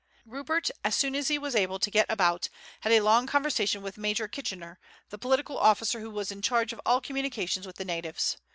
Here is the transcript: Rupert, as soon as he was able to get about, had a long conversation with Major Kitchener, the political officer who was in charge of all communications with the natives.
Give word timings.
Rupert, 0.25 0.71
as 0.83 0.95
soon 0.95 1.13
as 1.15 1.27
he 1.27 1.37
was 1.37 1.55
able 1.55 1.77
to 1.77 1.91
get 1.91 2.07
about, 2.09 2.49
had 2.79 2.91
a 2.91 3.01
long 3.01 3.27
conversation 3.27 3.83
with 3.83 3.99
Major 3.99 4.27
Kitchener, 4.27 4.79
the 5.11 5.19
political 5.19 5.59
officer 5.59 5.99
who 5.99 6.09
was 6.09 6.31
in 6.31 6.41
charge 6.41 6.73
of 6.73 6.81
all 6.87 7.01
communications 7.01 7.67
with 7.67 7.75
the 7.75 7.85
natives. 7.85 8.37